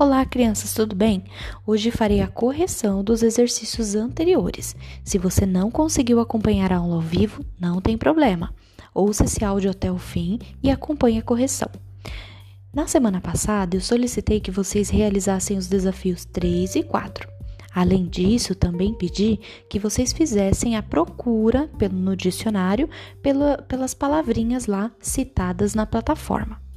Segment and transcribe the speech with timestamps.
[0.00, 1.24] Olá, crianças, tudo bem?
[1.66, 4.76] Hoje farei a correção dos exercícios anteriores.
[5.02, 8.54] Se você não conseguiu acompanhar a aula ao vivo, não tem problema.
[8.94, 11.68] Ouça esse áudio até o fim e acompanhe a correção.
[12.72, 17.28] Na semana passada, eu solicitei que vocês realizassem os desafios 3 e 4.
[17.74, 22.88] Além disso, também pedi que vocês fizessem a procura no dicionário
[23.66, 26.67] pelas palavrinhas lá citadas na plataforma.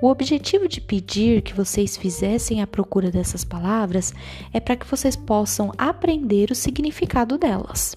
[0.00, 4.12] O objetivo de pedir que vocês fizessem a procura dessas palavras
[4.52, 7.96] é para que vocês possam aprender o significado delas.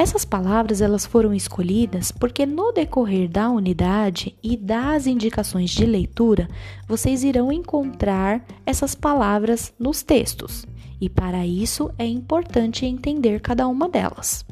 [0.00, 6.48] Essas palavras elas foram escolhidas porque no decorrer da unidade e das indicações de leitura,
[6.88, 10.64] vocês irão encontrar essas palavras nos textos,
[10.98, 14.42] e para isso é importante entender cada uma delas.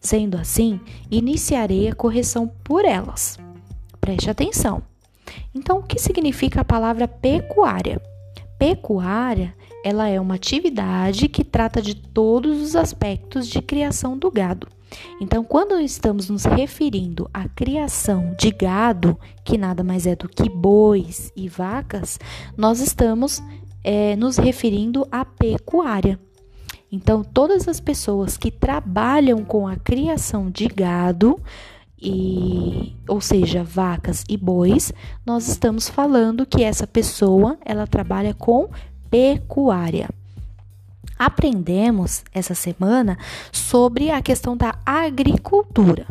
[0.00, 0.80] Sendo assim,
[1.10, 3.38] iniciarei a correção por elas.
[4.00, 4.82] Preste atenção.
[5.54, 8.00] Então, o que significa a palavra pecuária?
[8.58, 14.66] Pecuária, ela é uma atividade que trata de todos os aspectos de criação do gado.
[15.20, 20.48] Então, quando estamos nos referindo à criação de gado, que nada mais é do que
[20.48, 22.18] bois e vacas,
[22.56, 23.42] nós estamos
[23.84, 26.18] é, nos referindo à pecuária.
[26.90, 31.38] Então, todas as pessoas que trabalham com a criação de gado,
[32.00, 34.92] e, ou seja, vacas e bois,
[35.26, 38.68] nós estamos falando que essa pessoa ela trabalha com
[39.10, 40.08] pecuária.
[41.18, 43.18] Aprendemos essa semana
[43.50, 46.06] sobre a questão da agricultura.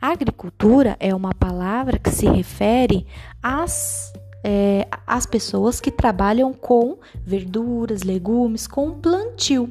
[0.00, 3.06] agricultura é uma palavra que se refere
[3.42, 4.12] às
[4.44, 9.70] é, as pessoas que trabalham com verduras, legumes, com plantio.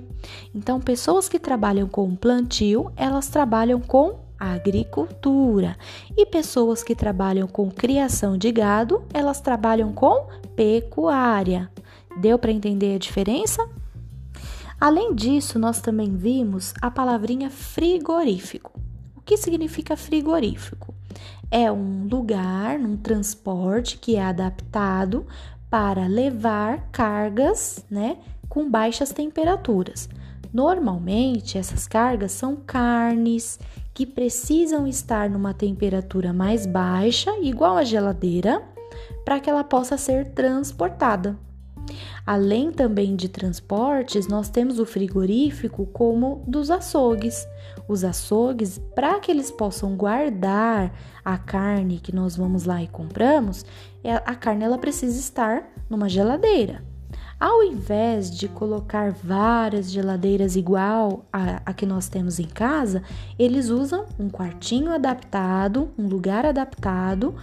[0.56, 5.78] Então, pessoas que trabalham com plantio, elas trabalham com agricultura.
[6.18, 11.70] E pessoas que trabalham com criação de gado, elas trabalham com pecuária.
[12.20, 13.68] Deu para entender a diferença?
[14.80, 18.72] Além disso, nós também vimos a palavrinha frigorífico.
[19.16, 20.94] O que significa frigorífico?
[21.52, 25.28] É um lugar, um transporte que é adaptado
[25.70, 28.18] para levar cargas, né,
[28.50, 30.10] com baixas temperaturas.
[30.54, 33.60] Normalmente, essas cargas são carnes
[33.94, 38.64] que precisam estar numa temperatura mais baixa, igual à geladeira,
[39.26, 41.38] para que ela possa ser transportada.
[42.26, 47.48] Além também de transportes, nós temos o frigorífico como dos açougues.
[47.88, 50.94] Os açougues, para que eles possam guardar
[51.26, 53.66] a carne que nós vamos lá e compramos,
[54.04, 56.91] é, a carne ela precisa estar numa geladeira.
[57.42, 63.02] Ao invés de colocar várias geladeiras igual a, a, que nós temos em casa,
[63.40, 67.34] eles usam um quartinho adaptado, um lugar adaptado,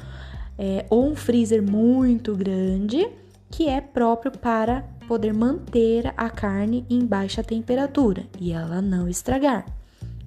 [0.56, 3.08] é, ou um freezer muito grande,
[3.50, 9.66] que é próprio para poder manter a carne em baixa temperatura e ela não estragar.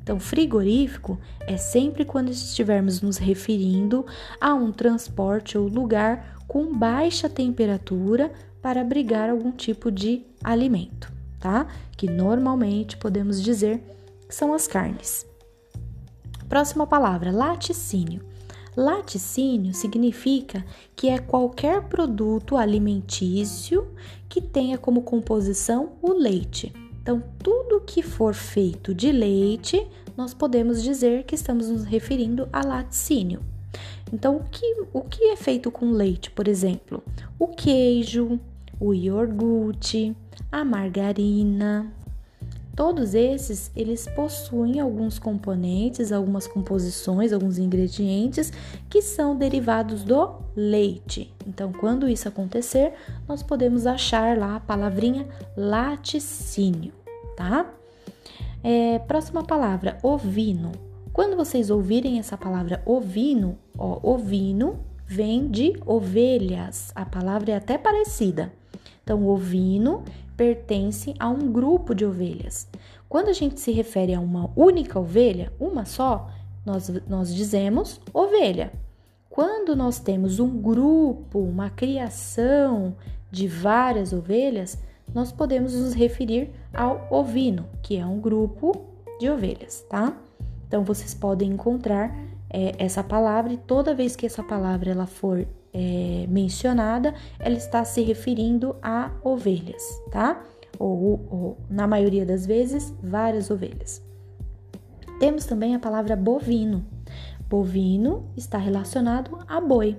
[0.04, 1.18] Então, frigorífico
[1.48, 4.06] é sempre quando estivermos nos referindo
[4.42, 8.30] a um transporte ou lugar com baixa temperatura
[8.62, 11.66] para abrigar algum tipo de alimento, tá?
[11.96, 13.82] Que normalmente podemos dizer
[14.28, 15.26] são as carnes.
[16.50, 18.22] Próxima palavra, laticínio.
[18.76, 23.88] Laticínio significa que é qualquer produto alimentício
[24.28, 26.74] que tenha como composição o leite.
[27.02, 32.62] Então, tudo que for feito de leite, nós podemos dizer que estamos nos referindo a
[32.62, 33.40] laticínio.
[34.14, 37.04] Então, o que, o que é feito com leite, por exemplo?
[37.40, 38.40] O queijo,
[38.80, 40.16] o iogurte,
[40.52, 41.92] a margarina.
[42.76, 48.52] Todos esses, eles possuem alguns componentes, algumas composições, alguns ingredientes
[48.90, 51.32] que são derivados do leite.
[51.46, 52.94] Então, quando isso acontecer,
[53.28, 56.94] nós podemos achar lá a palavrinha laticínio,
[57.36, 57.70] tá?
[58.64, 60.91] É, próxima palavra, ovino.
[61.14, 66.92] Quando vocês ouvirem essa palavra ovino, ó, ovino vem de ovelhas.
[66.96, 68.54] A palavra é até parecida.
[69.04, 70.06] Então, ovino
[70.38, 72.68] pertence a um grupo de ovelhas.
[73.10, 76.30] Quando a gente se refere a uma única ovelha, uma só,
[76.66, 78.72] nós, nós dizemos ovelha.
[79.30, 82.96] Quando nós temos um grupo, uma criação
[83.30, 84.78] de várias ovelhas,
[85.14, 88.86] nós podemos nos referir ao ovino, que é um grupo
[89.20, 90.18] de ovelhas, tá?
[90.72, 92.18] Então vocês podem encontrar
[92.50, 97.84] é, essa palavra e toda vez que essa palavra ela for é, mencionada, ela está
[97.84, 100.42] se referindo a ovelhas, tá?
[100.80, 104.02] Ou, ou, na maioria das vezes, várias ovelhas.
[105.20, 106.86] Temos também a palavra bovino.
[107.50, 109.98] Bovino está relacionado a boi.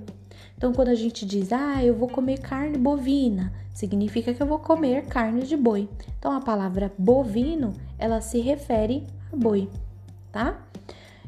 [0.57, 4.59] Então, quando a gente diz, ah, eu vou comer carne bovina, significa que eu vou
[4.59, 5.87] comer carne de boi.
[6.19, 9.69] Então, a palavra bovino, ela se refere a boi,
[10.32, 10.61] tá?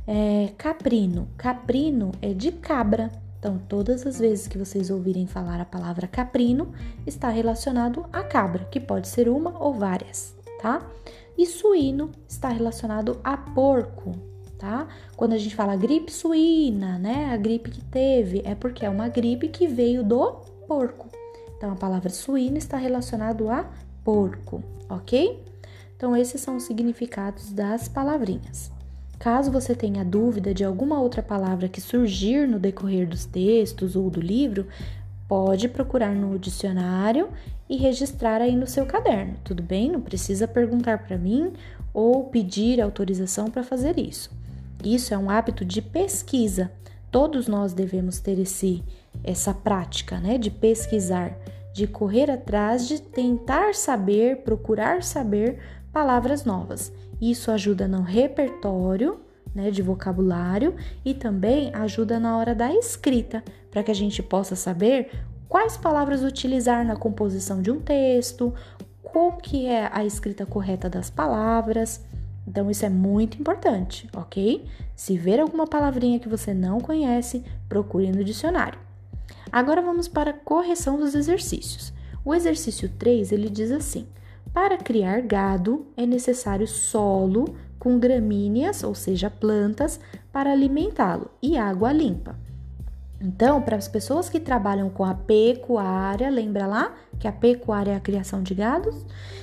[0.06, 1.28] É, caprino.
[1.36, 3.10] Caprino é de cabra.
[3.38, 6.72] Então, todas as vezes que vocês ouvirem falar a palavra caprino,
[7.06, 10.80] está relacionado a cabra, que pode ser uma ou várias, tá?
[11.36, 14.12] E suíno está relacionado a porco,
[14.58, 14.88] tá?
[15.14, 17.34] Quando a gente fala gripe suína, né?
[17.34, 20.32] A gripe que teve é porque é uma gripe que veio do
[20.66, 21.08] porco.
[21.56, 23.70] Então a palavra suíno está relacionado a
[24.02, 25.42] porco, ok?
[25.96, 28.73] Então esses são os significados das palavrinhas.
[29.24, 34.10] Caso você tenha dúvida de alguma outra palavra que surgir no decorrer dos textos ou
[34.10, 34.66] do livro,
[35.26, 37.30] pode procurar no dicionário
[37.66, 39.90] e registrar aí no seu caderno, tudo bem?
[39.90, 41.54] Não precisa perguntar para mim
[41.94, 44.30] ou pedir autorização para fazer isso.
[44.84, 46.70] Isso é um hábito de pesquisa.
[47.10, 48.84] Todos nós devemos ter esse
[49.22, 51.34] essa prática, né, de pesquisar,
[51.72, 55.60] de correr atrás, de tentar saber, procurar saber
[55.90, 56.92] palavras novas.
[57.30, 59.18] Isso ajuda no repertório,
[59.54, 64.54] né, de vocabulário e também ajuda na hora da escrita, para que a gente possa
[64.54, 65.10] saber
[65.48, 68.52] quais palavras utilizar na composição de um texto,
[69.02, 72.04] qual que é a escrita correta das palavras.
[72.46, 74.62] Então isso é muito importante, ok?
[74.94, 78.78] Se ver alguma palavrinha que você não conhece, procure no dicionário.
[79.50, 81.90] Agora vamos para a correção dos exercícios.
[82.22, 84.06] O exercício 3, ele diz assim:
[84.54, 89.98] para criar gado é necessário solo com gramíneas, ou seja, plantas,
[90.32, 92.36] para alimentá-lo e água limpa.
[93.20, 97.96] Então, para as pessoas que trabalham com a pecuária, lembra lá que a pecuária é
[97.96, 98.94] a criação de gados?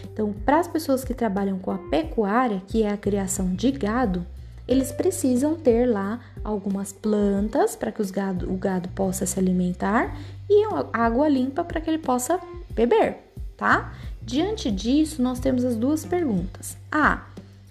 [0.06, 4.26] Então, para as pessoas que trabalham com a pecuária, que é a criação de gado,
[4.68, 10.16] eles precisam ter lá algumas plantas para que gado, o gado possa se alimentar
[10.50, 10.64] e
[10.94, 13.18] água limpa para que ele possa beber,
[13.58, 13.92] tá?
[14.22, 16.78] Diante disso, nós temos as duas perguntas.
[16.92, 17.26] A.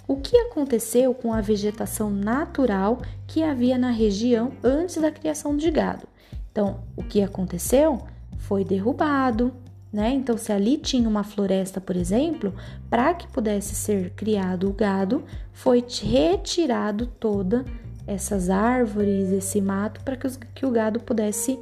[0.06, 5.70] O que aconteceu com a vegetação natural que havia na região antes da criação de
[5.70, 6.08] gado?
[6.50, 7.99] Então, o que aconteceu
[8.37, 9.52] foi derrubado,
[9.93, 10.11] né?
[10.11, 12.52] Então, se ali tinha uma floresta, por exemplo,
[12.88, 17.64] para que pudesse ser criado o gado, foi retirado toda
[18.06, 21.58] essas árvores, esse mato, para que, que, o gado pudesse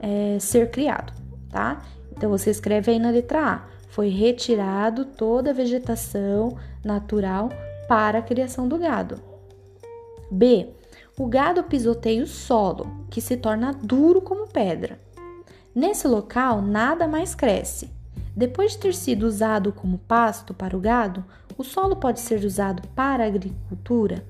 [0.00, 1.12] é, ser criado,
[1.48, 1.82] tá?
[2.16, 7.48] Então, você escreve aí na letra A: foi retirado toda a vegetação natural
[7.86, 9.22] para a criação do gado.
[10.28, 10.70] B.
[11.16, 14.98] O gado pisoteia o solo, que se torna duro como pedra.
[15.72, 17.88] Nesse local, nada mais cresce.
[18.34, 21.24] Depois de ter sido usado como pasto para o gado,
[21.56, 24.26] o solo pode ser usado para a agricultura.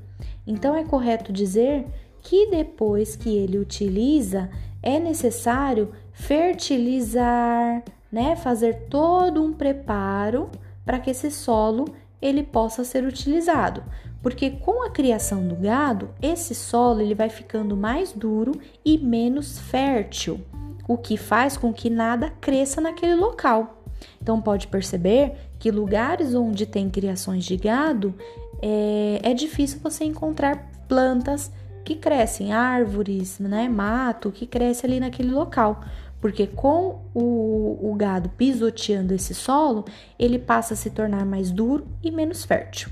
[0.47, 1.87] Então é correto dizer
[2.21, 4.51] que depois que ele utiliza,
[4.83, 7.83] é necessário fertilizar,
[8.15, 10.49] né, fazer todo um preparo
[10.85, 11.85] para que esse solo
[12.23, 13.83] ele possa ser utilizado,
[14.23, 18.53] porque com a criação do gado, esse solo ele vai ficando mais duro
[18.85, 20.41] e menos fértil,
[20.87, 23.83] o que faz com que nada cresça naquele local.
[24.23, 28.15] Então pode perceber que lugares onde tem criações de gado
[28.63, 31.51] é, é difícil você encontrar plantas
[31.85, 35.81] que crescem, árvores, né, mato que cresce ali naquele local,
[36.25, 39.85] porque com o, o gado pisoteando esse solo,
[40.19, 42.89] ele passa a se tornar mais duro e menos fértil.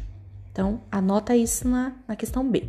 [0.53, 2.69] Então, anota isso na, na questão B.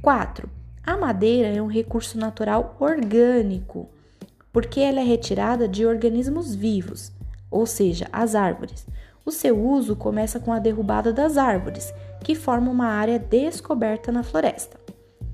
[0.00, 0.48] 4.
[0.82, 3.86] A madeira é um recurso natural orgânico,
[4.50, 7.12] porque ela é retirada de organismos vivos,
[7.50, 8.86] ou seja, as árvores.
[9.26, 11.92] O seu uso começa com a derrubada das árvores,
[12.24, 14.80] que formam uma área descoberta na floresta.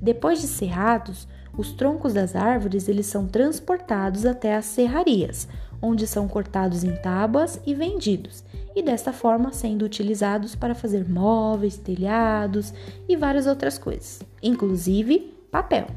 [0.03, 1.29] Depois de cerrados,
[1.59, 5.49] os troncos das árvores eles são transportados até as serrarias,
[5.83, 11.77] onde são cortados em tábuas e vendidos, e desta forma sendo utilizados para fazer móveis,
[11.77, 12.73] telhados
[13.09, 15.89] e várias outras coisas, inclusive papel.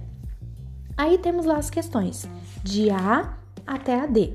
[0.98, 2.28] Aí temos lá as questões
[2.64, 4.34] de A até a D.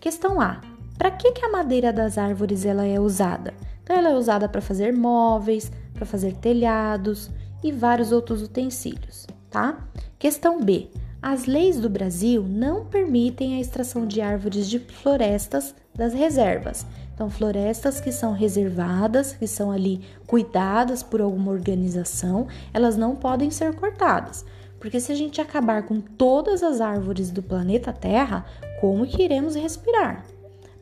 [0.00, 0.60] Questão A:
[0.98, 3.54] para que, que a madeira das árvores ela é usada?
[3.82, 7.30] Então ela é usada para fazer móveis, para fazer telhados
[7.62, 9.78] e vários outros utensílios, tá?
[10.18, 10.90] Questão B.
[11.22, 16.84] As leis do Brasil não permitem a extração de árvores de florestas das reservas.
[17.14, 23.50] Então, florestas que são reservadas, que são ali cuidadas por alguma organização, elas não podem
[23.50, 24.44] ser cortadas.
[24.78, 28.44] Porque se a gente acabar com todas as árvores do planeta Terra,
[28.78, 30.22] como que iremos respirar?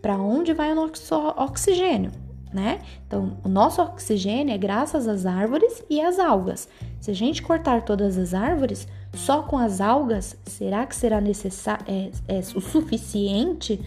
[0.02, 2.10] Para onde vai o nosso oxigênio?
[2.54, 2.82] Né?
[3.04, 6.68] Então, o nosso oxigênio é graças às árvores e às algas.
[7.00, 11.84] Se a gente cortar todas as árvores, Só com as algas, será que será necessário
[11.86, 13.80] é, é, o suficiente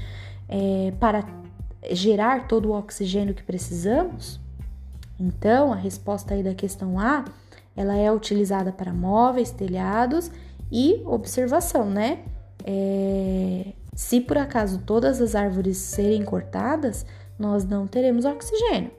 [0.48, 1.26] é, para
[1.92, 4.40] gerar todo o oxigênio que precisamos?
[5.20, 7.26] Então, a resposta aí da questão A,
[7.76, 10.32] ela é utilizada para móveis, telhados
[10.72, 12.20] e observação, né?
[12.66, 17.06] É, se por acaso todas as árvores serem cortadas,
[17.38, 18.92] nós não teremos oxigênio.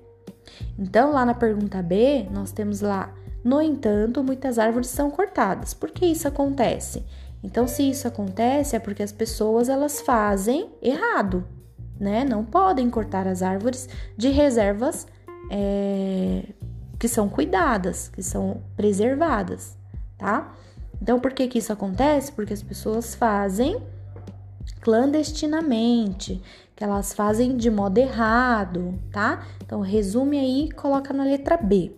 [0.78, 3.14] Então, lá na pergunta B, nós temos lá,
[3.45, 5.75] no entanto, muitas árvores são cortadas.
[5.75, 7.04] Por que isso acontece?
[7.42, 11.45] Então, se isso acontece, é porque as pessoas elas fazem errado,
[11.99, 12.25] né?
[12.25, 15.07] Não podem cortar as árvores de reservas
[15.50, 16.45] é,
[16.99, 19.76] que são cuidadas, que são preservadas,
[20.16, 20.52] tá?
[21.00, 22.33] Então, por que que isso acontece?
[22.33, 23.80] Porque as pessoas fazem
[24.80, 26.42] clandestinamente,
[26.75, 29.46] que elas fazem de modo errado, tá?
[29.64, 31.92] Então, resume aí e coloca na letra B.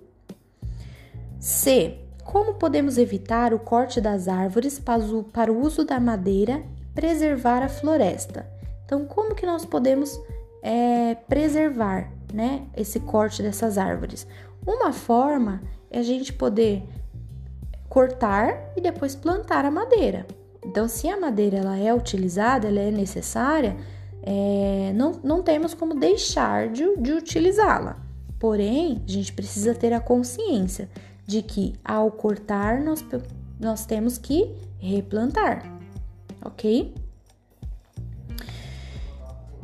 [1.39, 1.99] C.
[2.25, 7.69] Como podemos evitar o corte das árvores para o uso da madeira e preservar a
[7.69, 8.47] floresta?
[8.85, 10.21] Então, como que nós podemos
[10.63, 14.27] é, preservar né, esse corte dessas árvores.
[14.67, 16.83] Uma forma é a gente poder
[17.89, 20.27] cortar e depois plantar a madeira.
[20.65, 23.77] Então, se a madeira ela é utilizada, ela é necessária,
[24.23, 27.99] é, não, não temos como deixar de, de utilizá-la.
[28.39, 30.89] Porém, a gente precisa ter a consciência
[31.27, 33.05] de que ao cortar, nós,
[33.59, 35.65] nós temos que replantar,
[36.45, 36.95] ok?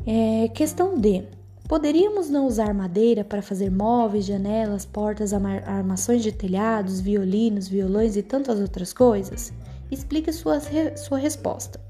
[0.06, 1.24] É, questão D.
[1.68, 8.22] Poderíamos não usar madeira para fazer móveis, janelas, portas, armações de telhados, violinos, violões e
[8.22, 9.52] tantas outras coisas?
[9.90, 10.60] Explique sua,
[10.96, 11.80] sua resposta.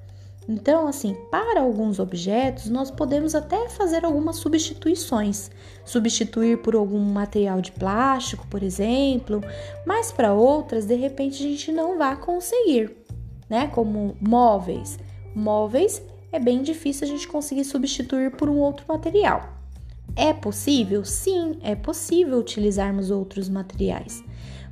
[0.49, 5.51] Então, assim, para alguns objetos, nós podemos até fazer algumas substituições.
[5.85, 9.41] Substituir por algum material de plástico, por exemplo,
[9.85, 12.97] mas para outras, de repente, a gente não vai conseguir,
[13.51, 13.67] né?
[13.69, 14.99] Como móveis.
[15.35, 16.01] Móveis
[16.31, 19.53] é bem difícil a gente conseguir substituir por um outro material.
[20.15, 21.05] É possível?
[21.05, 24.23] Sim, é possível utilizarmos outros materiais.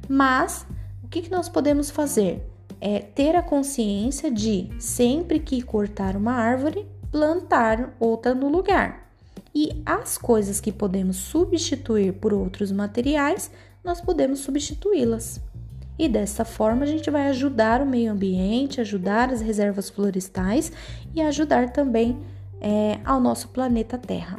[0.09, 0.65] Mas
[1.03, 2.54] o que, que nós podemos fazer?
[2.87, 9.09] É ter a consciência de, sempre que cortar uma árvore, plantar outra no lugar.
[9.55, 13.51] E as coisas que podemos substituir por outros materiais,
[13.83, 15.41] nós podemos substituí-las.
[15.99, 20.71] E dessa forma a gente vai ajudar o meio ambiente, ajudar as reservas florestais
[21.15, 22.21] e ajudar também
[22.61, 24.37] é, ao nosso planeta Terra,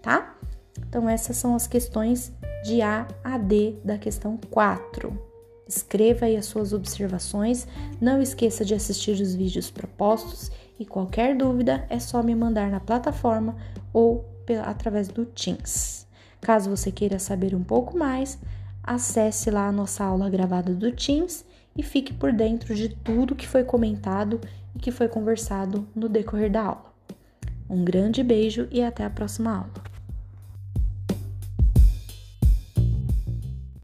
[0.00, 0.36] tá?
[0.78, 2.32] Então, essas são as questões
[2.64, 5.29] de A a D da questão 4.
[5.70, 7.64] Escreva aí as suas observações,
[8.00, 10.50] não esqueça de assistir os vídeos propostos
[10.80, 13.54] e qualquer dúvida é só me mandar na plataforma
[13.92, 14.28] ou
[14.64, 16.08] através do Teams.
[16.40, 18.36] Caso você queira saber um pouco mais,
[18.82, 21.44] acesse lá a nossa aula gravada do Teams
[21.76, 24.40] e fique por dentro de tudo que foi comentado
[24.74, 26.92] e que foi conversado no decorrer da aula.
[27.68, 29.99] Um grande beijo e até a próxima aula.